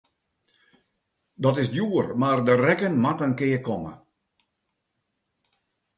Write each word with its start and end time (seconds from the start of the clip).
Dat 1.45 1.55
is 1.63 1.69
djoer, 1.73 2.07
mar 2.21 2.39
de 2.47 2.55
rekken 2.65 2.93
moat 3.03 3.23
in 3.25 3.37
kear 3.39 3.61
komme. 3.67 3.91